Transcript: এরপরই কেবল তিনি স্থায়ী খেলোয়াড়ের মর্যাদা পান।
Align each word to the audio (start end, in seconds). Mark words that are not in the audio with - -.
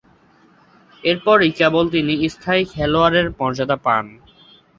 এরপরই 1.03 1.49
কেবল 1.59 1.85
তিনি 1.95 2.13
স্থায়ী 2.33 2.63
খেলোয়াড়ের 2.73 3.27
মর্যাদা 3.37 3.77
পান। 3.85 4.05